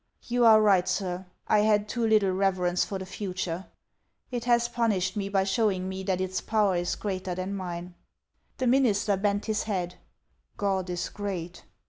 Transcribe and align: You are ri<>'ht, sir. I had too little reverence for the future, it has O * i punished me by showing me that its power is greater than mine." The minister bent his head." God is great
You 0.23 0.45
are 0.45 0.59
ri<>'ht, 0.59 0.87
sir. 0.87 1.27
I 1.47 1.59
had 1.59 1.87
too 1.87 2.07
little 2.07 2.31
reverence 2.31 2.83
for 2.83 2.97
the 2.97 3.05
future, 3.05 3.67
it 4.31 4.45
has 4.45 4.67
O 4.67 4.71
* 4.71 4.71
i 4.71 4.75
punished 4.75 5.15
me 5.15 5.29
by 5.29 5.43
showing 5.43 5.87
me 5.87 6.01
that 6.01 6.19
its 6.19 6.41
power 6.41 6.75
is 6.75 6.95
greater 6.95 7.35
than 7.35 7.53
mine." 7.55 7.93
The 8.57 8.65
minister 8.65 9.15
bent 9.15 9.45
his 9.45 9.61
head." 9.69 9.97
God 10.57 10.89
is 10.89 11.07
great 11.09 11.65